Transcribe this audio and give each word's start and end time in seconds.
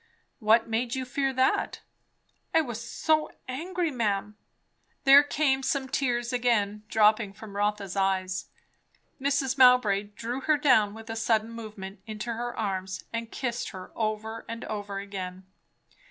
"What 0.39 0.67
made 0.67 0.95
you 0.95 1.05
fear 1.05 1.31
that?" 1.31 1.81
"I 2.55 2.61
was 2.61 2.81
so 2.83 3.29
angry, 3.47 3.91
ma'am." 3.91 4.35
There 5.03 5.21
came 5.21 5.61
some 5.61 5.87
tears 5.87 6.33
again, 6.33 6.81
dropping 6.89 7.33
from 7.33 7.55
Rotha's 7.55 7.95
eyes. 7.95 8.47
Mrs. 9.21 9.59
Mowbray 9.59 10.01
drew 10.15 10.41
her 10.41 10.57
down 10.57 10.95
with 10.95 11.11
a 11.11 11.15
sudden 11.15 11.51
movement, 11.51 11.99
into 12.07 12.33
her 12.33 12.57
arms, 12.57 13.03
and 13.13 13.29
kissed 13.31 13.69
her 13.69 13.91
over 13.95 14.43
and 14.49 14.65
over 14.65 14.97
again. 14.97 15.45